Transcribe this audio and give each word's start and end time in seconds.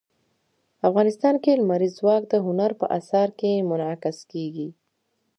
افغانستان 0.87 1.35
کې 1.43 1.59
لمریز 1.61 1.93
ځواک 1.99 2.23
د 2.29 2.35
هنر 2.45 2.71
په 2.81 2.85
اثار 2.97 3.29
کې 3.39 3.65
منعکس 3.69 4.17
کېږي. 4.31 4.69